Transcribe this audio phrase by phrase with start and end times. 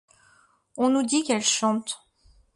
[0.77, 2.01] On nous dit qu’elles chantent.